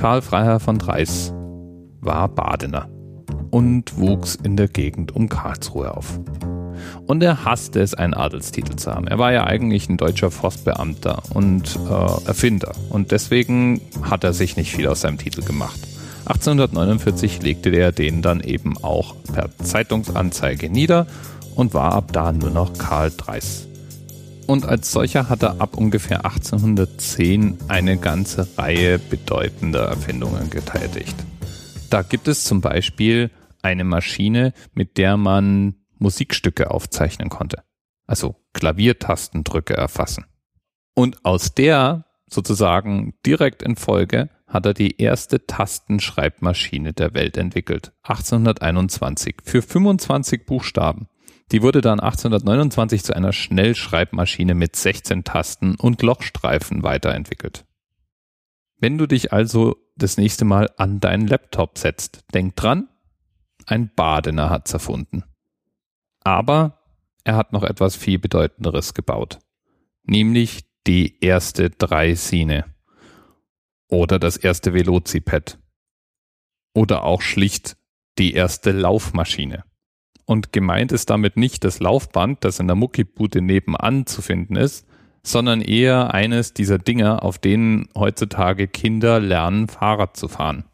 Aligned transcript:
Karl 0.00 0.22
Freiherr 0.22 0.60
von 0.60 0.78
Dreis 0.78 1.30
war 2.00 2.26
Badener 2.28 2.88
und 3.50 3.98
wuchs 3.98 4.34
in 4.34 4.56
der 4.56 4.66
Gegend 4.66 5.14
um 5.14 5.28
Karlsruhe 5.28 5.94
auf. 5.94 6.18
Und 7.06 7.22
er 7.22 7.44
hasste 7.44 7.82
es, 7.82 7.92
einen 7.92 8.14
Adelstitel 8.14 8.76
zu 8.76 8.94
haben. 8.94 9.06
Er 9.06 9.18
war 9.18 9.30
ja 9.30 9.44
eigentlich 9.44 9.90
ein 9.90 9.98
deutscher 9.98 10.30
Forstbeamter 10.30 11.22
und 11.34 11.78
äh, 11.86 12.26
Erfinder. 12.26 12.72
Und 12.88 13.10
deswegen 13.10 13.82
hat 14.00 14.24
er 14.24 14.32
sich 14.32 14.56
nicht 14.56 14.74
viel 14.74 14.88
aus 14.88 15.02
seinem 15.02 15.18
Titel 15.18 15.42
gemacht. 15.42 15.78
1849 16.24 17.42
legte 17.42 17.68
er 17.68 17.92
den 17.92 18.22
dann 18.22 18.40
eben 18.40 18.82
auch 18.82 19.14
per 19.34 19.50
Zeitungsanzeige 19.62 20.70
nieder 20.70 21.08
und 21.56 21.74
war 21.74 21.92
ab 21.92 22.10
da 22.14 22.32
nur 22.32 22.48
noch 22.48 22.72
Karl 22.78 23.12
Dreis. 23.14 23.68
Und 24.50 24.66
als 24.66 24.90
solcher 24.90 25.28
hat 25.28 25.44
er 25.44 25.60
ab 25.60 25.76
ungefähr 25.76 26.24
1810 26.24 27.56
eine 27.68 27.98
ganze 27.98 28.48
Reihe 28.58 28.98
bedeutender 28.98 29.84
Erfindungen 29.84 30.50
getätigt. 30.50 31.14
Da 31.88 32.02
gibt 32.02 32.26
es 32.26 32.42
zum 32.42 32.60
Beispiel 32.60 33.30
eine 33.62 33.84
Maschine, 33.84 34.52
mit 34.74 34.98
der 34.98 35.16
man 35.16 35.76
Musikstücke 36.00 36.72
aufzeichnen 36.72 37.28
konnte. 37.28 37.62
Also 38.08 38.34
Klaviertastendrücke 38.52 39.74
erfassen. 39.74 40.24
Und 40.94 41.24
aus 41.24 41.54
der 41.54 42.06
sozusagen 42.28 43.14
direkt 43.24 43.62
in 43.62 43.76
Folge 43.76 44.30
hat 44.48 44.66
er 44.66 44.74
die 44.74 45.00
erste 45.00 45.46
Tastenschreibmaschine 45.46 46.92
der 46.92 47.14
Welt 47.14 47.36
entwickelt. 47.36 47.92
1821 48.02 49.36
für 49.44 49.62
25 49.62 50.44
Buchstaben. 50.44 51.06
Die 51.52 51.62
wurde 51.62 51.80
dann 51.80 51.98
1829 51.98 53.02
zu 53.02 53.14
einer 53.14 53.32
Schnellschreibmaschine 53.32 54.54
mit 54.54 54.76
16 54.76 55.24
Tasten 55.24 55.74
und 55.74 56.02
Lochstreifen 56.02 56.82
weiterentwickelt. 56.82 57.64
Wenn 58.78 58.98
du 58.98 59.06
dich 59.06 59.32
also 59.32 59.76
das 59.96 60.16
nächste 60.16 60.44
Mal 60.44 60.70
an 60.76 61.00
deinen 61.00 61.26
Laptop 61.26 61.76
setzt, 61.76 62.24
denk 62.32 62.56
dran, 62.56 62.88
ein 63.66 63.90
Badener 63.94 64.48
hat's 64.48 64.72
erfunden. 64.72 65.24
Aber 66.20 66.78
er 67.24 67.36
hat 67.36 67.52
noch 67.52 67.64
etwas 67.64 67.96
viel 67.96 68.18
bedeutenderes 68.18 68.94
gebaut, 68.94 69.38
nämlich 70.04 70.64
die 70.86 71.20
erste 71.20 71.68
Dreisine 71.68 72.64
oder 73.88 74.18
das 74.18 74.36
erste 74.36 74.72
Velociped 74.72 75.58
oder 76.74 77.02
auch 77.02 77.22
schlicht 77.22 77.76
die 78.18 78.32
erste 78.32 78.70
Laufmaschine. 78.70 79.64
Und 80.30 80.52
gemeint 80.52 80.92
ist 80.92 81.10
damit 81.10 81.36
nicht 81.36 81.64
das 81.64 81.80
Laufband, 81.80 82.44
das 82.44 82.60
in 82.60 82.68
der 82.68 82.76
Muckibude 82.76 83.42
nebenan 83.42 84.06
zu 84.06 84.22
finden 84.22 84.54
ist, 84.54 84.86
sondern 85.24 85.60
eher 85.60 86.14
eines 86.14 86.54
dieser 86.54 86.78
Dinger, 86.78 87.24
auf 87.24 87.38
denen 87.38 87.88
heutzutage 87.98 88.68
Kinder 88.68 89.18
lernen, 89.18 89.66
Fahrrad 89.66 90.16
zu 90.16 90.28
fahren. 90.28 90.66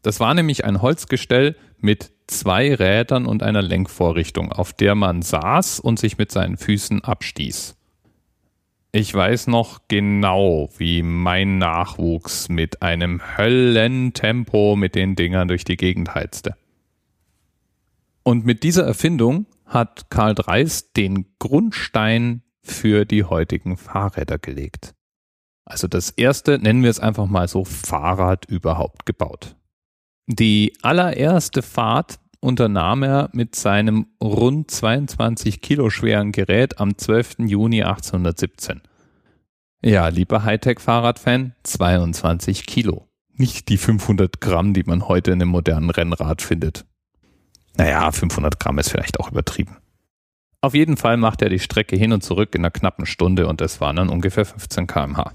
Das 0.00 0.18
war 0.18 0.32
nämlich 0.32 0.64
ein 0.64 0.80
Holzgestell 0.80 1.56
mit 1.78 2.10
zwei 2.26 2.74
Rädern 2.74 3.26
und 3.26 3.42
einer 3.42 3.60
Lenkvorrichtung, 3.60 4.50
auf 4.50 4.72
der 4.72 4.94
man 4.94 5.20
saß 5.20 5.78
und 5.78 5.98
sich 5.98 6.16
mit 6.16 6.32
seinen 6.32 6.56
Füßen 6.56 7.04
abstieß. 7.04 7.76
Ich 8.92 9.12
weiß 9.12 9.48
noch 9.48 9.80
genau, 9.88 10.70
wie 10.78 11.02
mein 11.02 11.58
Nachwuchs 11.58 12.48
mit 12.48 12.80
einem 12.80 13.20
Höllentempo 13.36 14.74
mit 14.74 14.94
den 14.94 15.16
Dingern 15.16 15.48
durch 15.48 15.64
die 15.64 15.76
Gegend 15.76 16.14
heizte. 16.14 16.56
Und 18.26 18.44
mit 18.44 18.64
dieser 18.64 18.84
Erfindung 18.84 19.46
hat 19.66 20.10
Karl 20.10 20.34
Dreis 20.34 20.92
den 20.92 21.26
Grundstein 21.38 22.42
für 22.60 23.04
die 23.04 23.22
heutigen 23.22 23.76
Fahrräder 23.76 24.36
gelegt. 24.36 24.96
Also 25.64 25.86
das 25.86 26.10
erste, 26.10 26.58
nennen 26.58 26.82
wir 26.82 26.90
es 26.90 26.98
einfach 26.98 27.26
mal 27.26 27.46
so, 27.46 27.64
Fahrrad 27.64 28.44
überhaupt 28.46 29.06
gebaut. 29.06 29.54
Die 30.26 30.72
allererste 30.82 31.62
Fahrt 31.62 32.18
unternahm 32.40 33.04
er 33.04 33.30
mit 33.32 33.54
seinem 33.54 34.08
rund 34.20 34.72
22 34.72 35.60
Kilo 35.60 35.88
schweren 35.88 36.32
Gerät 36.32 36.80
am 36.80 36.98
12. 36.98 37.36
Juni 37.46 37.84
1817. 37.84 38.80
Ja, 39.84 40.08
lieber 40.08 40.42
Hightech-Fahrradfan, 40.42 41.54
22 41.62 42.66
Kilo. 42.66 43.06
Nicht 43.34 43.68
die 43.68 43.78
500 43.78 44.40
Gramm, 44.40 44.74
die 44.74 44.82
man 44.82 45.06
heute 45.06 45.30
in 45.30 45.40
einem 45.40 45.50
modernen 45.50 45.90
Rennrad 45.90 46.42
findet. 46.42 46.86
Naja, 47.76 48.10
500 48.10 48.58
Gramm 48.58 48.78
ist 48.78 48.90
vielleicht 48.90 49.20
auch 49.20 49.30
übertrieben. 49.30 49.76
Auf 50.60 50.74
jeden 50.74 50.96
Fall 50.96 51.16
macht 51.16 51.42
er 51.42 51.48
die 51.48 51.58
Strecke 51.58 51.96
hin 51.96 52.12
und 52.12 52.22
zurück 52.22 52.54
in 52.54 52.62
einer 52.62 52.70
knappen 52.70 53.06
Stunde 53.06 53.46
und 53.46 53.60
es 53.60 53.80
waren 53.80 53.96
dann 53.96 54.08
ungefähr 54.08 54.44
15 54.44 54.86
kmh. 54.86 55.32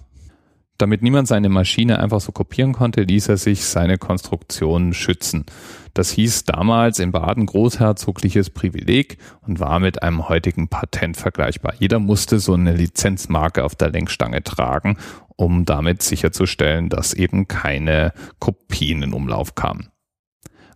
Damit 0.82 1.04
niemand 1.04 1.28
seine 1.28 1.50
Maschine 1.50 2.00
einfach 2.00 2.22
so 2.22 2.32
kopieren 2.32 2.74
konnte, 2.74 3.04
ließ 3.04 3.30
er 3.30 3.38
sich 3.38 3.66
seine 3.66 4.00
Konstruktion 4.00 4.96
schützen. 4.96 5.46
Das 5.94 6.10
hieß 6.10 6.46
damals 6.46 6.98
in 6.98 7.12
Baden 7.12 7.46
großherzogliches 7.46 8.50
Privileg 8.50 9.20
und 9.42 9.60
war 9.60 9.80
mit 9.80 10.02
einem 10.02 10.28
heutigen 10.28 10.70
Patent 10.70 11.18
vergleichbar. 11.18 11.76
Jeder 11.78 12.00
musste 12.00 12.40
so 12.40 12.56
eine 12.56 12.74
Lizenzmarke 12.76 13.64
auf 13.64 13.76
der 13.76 13.92
Lenkstange 13.92 14.44
tragen, 14.44 14.98
um 15.36 15.66
damit 15.66 16.02
sicherzustellen, 16.02 16.90
dass 16.90 17.14
eben 17.14 17.48
keine 17.48 18.12
Kopien 18.40 19.04
in 19.04 19.14
Umlauf 19.14 19.54
kamen. 19.54 19.92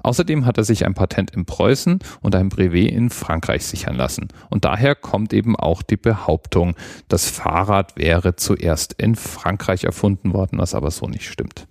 Außerdem 0.05 0.45
hat 0.45 0.59
er 0.59 0.63
sich 0.63 0.85
ein 0.85 0.93
Patent 0.93 1.31
in 1.31 1.45
Preußen 1.45 1.97
und 2.21 2.35
ein 2.35 2.49
Brevet 2.49 2.91
in 2.91 3.09
Frankreich 3.09 3.65
sichern 3.65 3.95
lassen. 3.95 4.27
Und 4.51 4.63
daher 4.63 4.93
kommt 4.93 5.33
eben 5.33 5.55
auch 5.55 5.81
die 5.81 5.97
Behauptung, 5.97 6.75
das 7.07 7.27
Fahrrad 7.27 7.97
wäre 7.97 8.35
zuerst 8.35 8.93
in 8.93 9.15
Frankreich 9.15 9.83
erfunden 9.83 10.31
worden, 10.31 10.59
was 10.59 10.75
aber 10.75 10.91
so 10.91 11.07
nicht 11.07 11.27
stimmt. 11.27 11.65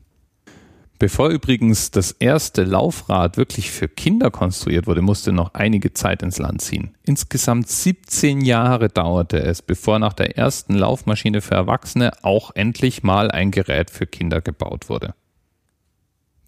Bevor 0.99 1.29
übrigens 1.29 1.93
das 1.93 2.11
erste 2.11 2.65
Laufrad 2.65 3.37
wirklich 3.37 3.71
für 3.71 3.87
Kinder 3.87 4.33
konstruiert 4.33 4.89
wurde, 4.89 5.03
musste 5.03 5.31
noch 5.31 5.55
einige 5.55 5.93
Zeit 5.93 6.25
ins 6.25 6.39
Land 6.39 6.61
ziehen. 6.61 6.97
Insgesamt 7.05 7.69
17 7.69 8.41
Jahre 8.41 8.89
dauerte 8.89 9.41
es, 9.45 9.63
bevor 9.63 10.01
nach 10.01 10.13
der 10.13 10.37
ersten 10.37 10.75
Laufmaschine 10.75 11.41
für 11.41 11.55
Erwachsene 11.55 12.11
auch 12.23 12.51
endlich 12.57 13.05
mal 13.05 13.31
ein 13.31 13.53
Gerät 13.53 13.91
für 13.91 14.07
Kinder 14.07 14.41
gebaut 14.41 14.89
wurde. 14.89 15.15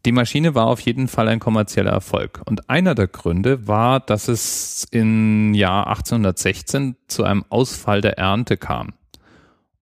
Die 0.07 0.13
Maschine 0.13 0.55
war 0.55 0.69
auf 0.69 0.79
jeden 0.79 1.09
Fall 1.09 1.27
ein 1.27 1.41
kommerzieller 1.41 1.91
Erfolg. 1.91 2.41
Und 2.47 2.71
einer 2.71 2.95
der 2.95 3.09
Gründe 3.09 3.67
war, 3.67 3.99
dass 3.99 4.29
es 4.29 4.87
im 4.93 5.53
Jahr 5.53 5.89
1816 5.89 6.95
zu 7.09 7.25
einem 7.25 7.45
Ausfall 7.49 8.03
der 8.03 8.17
Ernte 8.17 8.57
kam. 8.57 8.95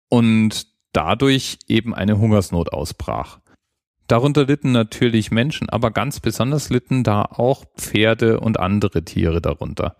Und 0.08 0.66
dadurch 0.94 1.58
eben 1.68 1.94
eine 1.94 2.16
Hungersnot 2.16 2.72
ausbrach. 2.72 3.40
Darunter 4.06 4.46
litten 4.46 4.72
natürlich 4.72 5.30
Menschen, 5.30 5.68
aber 5.68 5.90
ganz 5.90 6.20
besonders 6.20 6.70
litten 6.70 7.04
da 7.04 7.22
auch 7.22 7.66
Pferde 7.76 8.40
und 8.40 8.58
andere 8.58 9.04
Tiere 9.04 9.42
darunter. 9.42 9.94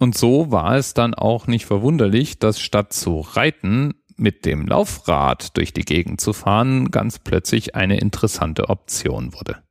Und 0.00 0.18
so 0.18 0.50
war 0.50 0.76
es 0.76 0.94
dann 0.94 1.14
auch 1.14 1.46
nicht 1.46 1.66
verwunderlich, 1.66 2.40
dass 2.40 2.60
statt 2.60 2.92
zu 2.92 3.20
reiten 3.20 3.94
mit 4.18 4.44
dem 4.44 4.66
Laufrad 4.66 5.56
durch 5.56 5.72
die 5.72 5.84
Gegend 5.84 6.20
zu 6.20 6.32
fahren 6.32 6.90
ganz 6.90 7.18
plötzlich 7.18 7.74
eine 7.74 7.98
interessante 7.98 8.68
Option 8.68 9.32
wurde. 9.32 9.62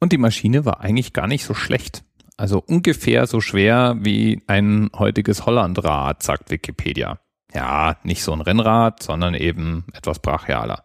Und 0.00 0.12
die 0.12 0.18
Maschine 0.18 0.64
war 0.64 0.80
eigentlich 0.80 1.12
gar 1.12 1.26
nicht 1.26 1.44
so 1.44 1.54
schlecht. 1.54 2.02
Also 2.36 2.62
ungefähr 2.66 3.26
so 3.26 3.42
schwer 3.42 3.96
wie 4.00 4.42
ein 4.46 4.90
heutiges 4.96 5.44
Hollandrad, 5.44 6.22
sagt 6.22 6.50
Wikipedia. 6.50 7.20
Ja, 7.54 7.96
nicht 8.02 8.22
so 8.22 8.32
ein 8.32 8.40
Rennrad, 8.40 9.02
sondern 9.02 9.34
eben 9.34 9.84
etwas 9.92 10.20
brachialer. 10.20 10.84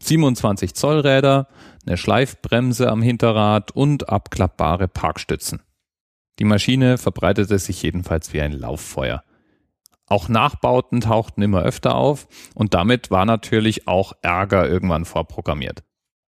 27 0.00 0.74
Zoll 0.74 1.00
Räder, 1.00 1.48
eine 1.86 1.96
Schleifbremse 1.96 2.90
am 2.90 3.02
Hinterrad 3.02 3.72
und 3.72 4.08
abklappbare 4.08 4.88
Parkstützen. 4.88 5.62
Die 6.38 6.44
Maschine 6.44 6.98
verbreitete 6.98 7.58
sich 7.58 7.82
jedenfalls 7.82 8.32
wie 8.32 8.40
ein 8.40 8.52
Lauffeuer. 8.52 9.22
Auch 10.14 10.28
Nachbauten 10.28 11.00
tauchten 11.00 11.42
immer 11.42 11.62
öfter 11.62 11.96
auf 11.96 12.28
und 12.54 12.72
damit 12.72 13.10
war 13.10 13.24
natürlich 13.24 13.88
auch 13.88 14.12
Ärger 14.22 14.68
irgendwann 14.68 15.06
vorprogrammiert. 15.06 15.82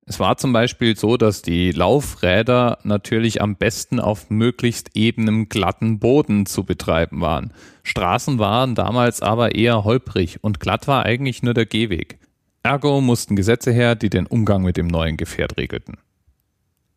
Es 0.07 0.19
war 0.19 0.39
zum 0.39 0.55
Beispiel 0.55 0.97
so, 0.97 1.19
dass 1.19 1.43
die 1.43 1.71
Laufräder 1.71 2.79
natürlich 2.83 3.43
am 3.43 3.57
besten 3.57 4.01
auf 4.01 4.31
möglichst 4.31 4.93
ebenem, 4.95 5.51
glatten 5.51 5.99
Boden 5.99 6.47
zu 6.47 6.65
betreiben 6.65 7.21
waren. 7.21 7.53
Straßen 7.83 8.39
waren 8.39 8.75
damals 8.75 9.21
aber 9.21 9.55
eher 9.55 9.85
holprig 9.85 10.43
und 10.43 10.61
glatt 10.61 10.89
war 10.89 11.05
eigentlich 11.05 11.43
nur 11.43 11.53
der 11.53 11.67
Gehweg. 11.67 12.19
Ergo 12.63 13.03
mussten 13.03 13.37
Gesetze 13.37 13.71
her, 13.71 13.97
die 13.97 14.09
den 14.09 14.27
Umgang 14.27 14.63
mit 14.63 14.79
dem 14.79 14.87
neuen 14.87 15.19
Gefährt 15.19 15.59
regelten. 15.59 15.99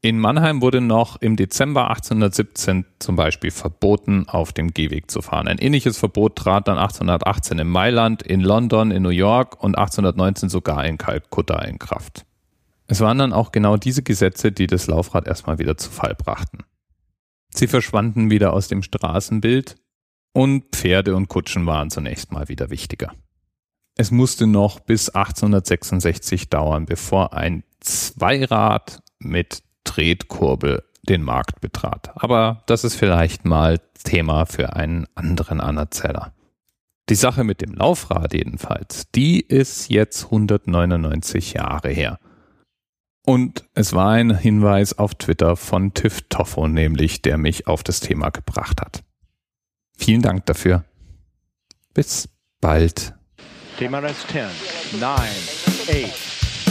In 0.07 0.19
Mannheim 0.19 0.61
wurde 0.61 0.79
noch 0.79 1.17
im 1.17 1.35
Dezember 1.35 1.89
1817 1.89 2.85
zum 2.97 3.17
Beispiel 3.17 3.51
verboten, 3.51 4.29
auf 4.29 4.53
dem 4.53 4.73
Gehweg 4.73 5.11
zu 5.11 5.21
fahren. 5.21 5.49
Ein 5.49 5.57
ähnliches 5.57 5.97
Verbot 5.97 6.37
trat 6.37 6.69
dann 6.69 6.77
1818 6.77 7.59
in 7.59 7.67
Mailand, 7.67 8.23
in 8.23 8.39
London, 8.39 8.91
in 8.91 9.03
New 9.03 9.09
York 9.09 9.61
und 9.61 9.77
1819 9.77 10.47
sogar 10.47 10.85
in 10.85 10.97
Kalkutta 10.97 11.61
in 11.63 11.77
Kraft. 11.77 12.25
Es 12.85 13.01
waren 13.01 13.17
dann 13.17 13.33
auch 13.33 13.51
genau 13.51 13.75
diese 13.75 14.01
Gesetze, 14.01 14.53
die 14.53 14.67
das 14.67 14.87
Laufrad 14.87 15.27
erstmal 15.27 15.59
wieder 15.59 15.75
zu 15.75 15.91
Fall 15.91 16.15
brachten. 16.15 16.59
Sie 17.49 17.67
verschwanden 17.67 18.31
wieder 18.31 18.53
aus 18.53 18.69
dem 18.69 18.83
Straßenbild 18.83 19.75
und 20.31 20.73
Pferde 20.73 21.17
und 21.17 21.27
Kutschen 21.27 21.65
waren 21.65 21.89
zunächst 21.89 22.31
mal 22.31 22.47
wieder 22.47 22.69
wichtiger. 22.69 23.11
es 23.97 24.09
musste 24.11 24.47
noch 24.47 24.79
bis 24.79 25.09
1866 25.09 26.47
dauern, 26.47 26.85
bevor 26.85 27.33
ein 27.33 27.65
Zweirad 27.81 29.01
mit 29.19 29.66
Tretkurbel 29.87 30.83
den 31.07 31.23
Markt 31.23 31.61
betrat. 31.61 32.11
Aber 32.15 32.63
das 32.67 32.83
ist 32.83 32.95
vielleicht 32.95 33.45
mal 33.45 33.79
Thema 34.03 34.45
für 34.45 34.75
einen 34.75 35.07
anderen 35.15 35.61
Anerzähler. 35.61 36.33
Die 37.09 37.15
Sache 37.15 37.43
mit 37.43 37.61
dem 37.61 37.73
Laufrad 37.73 38.33
jedenfalls, 38.33 39.09
die 39.11 39.39
ist 39.39 39.89
jetzt 39.89 40.25
199 40.25 41.53
Jahre 41.53 41.89
her. 41.89 42.19
Und 43.25 43.65
es 43.73 43.93
war 43.93 44.11
ein 44.11 44.37
Hinweis 44.37 44.97
auf 44.97 45.15
Twitter 45.15 45.55
von 45.55 45.93
Tiff 45.93 46.21
Toffo, 46.29 46.67
nämlich, 46.67 47.21
der 47.21 47.37
mich 47.37 47.67
auf 47.67 47.83
das 47.83 47.99
Thema 47.99 48.29
gebracht 48.29 48.81
hat. 48.81 49.03
Vielen 49.97 50.21
Dank 50.21 50.45
dafür. 50.45 50.85
Bis 51.93 52.29
bald. 52.61 53.13
TMRS 53.77 54.27
10, 54.27 54.99
9, 54.99 55.11
8. 56.05 56.46